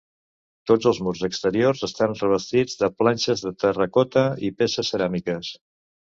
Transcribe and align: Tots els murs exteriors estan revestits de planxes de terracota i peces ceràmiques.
Tots 0.69 0.87
els 0.91 0.99
murs 1.07 1.19
exteriors 1.27 1.83
estan 1.87 2.15
revestits 2.21 2.79
de 2.79 2.89
planxes 3.01 3.43
de 3.47 3.51
terracota 3.65 4.23
i 4.49 4.51
peces 4.63 4.91
ceràmiques. 4.95 5.51